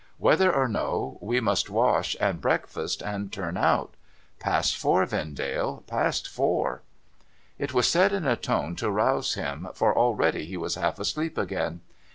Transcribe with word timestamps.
Whether 0.17 0.51
or 0.51 0.67
no, 0.67 1.19
we 1.21 1.39
must 1.39 1.69
wash, 1.69 2.15
and 2.19 2.41
breakfast, 2.41 3.03
and 3.03 3.31
turn 3.31 3.55
out. 3.55 3.93
Past 4.39 4.75
four, 4.75 5.05
Vendale; 5.05 5.83
past 5.85 6.27
four 6.27 6.81
I' 6.81 7.21
It 7.65 7.73
was 7.75 7.87
said 7.87 8.11
in 8.11 8.25
a 8.25 8.35
tone 8.35 8.75
to 8.77 8.89
rouse 8.89 9.35
him, 9.35 9.67
for 9.75 9.95
already 9.95 10.47
he 10.47 10.57
was 10.57 10.73
half 10.73 10.97
asleep 10.97 11.37
again. 11.37 11.81